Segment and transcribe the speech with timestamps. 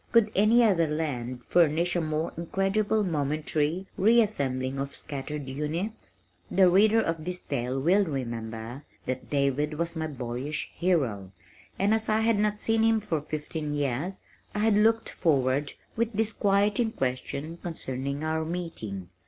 [0.11, 6.17] Could any other land furnish a more incredible momentary re assembling of scattered units?
[6.49, 11.31] The reader of this tale will remember that David was my boyish hero,
[11.77, 14.21] and as I had not seen him for fifteen years,
[14.55, 19.09] I had looked forward, with disquieting question concerning our meeting.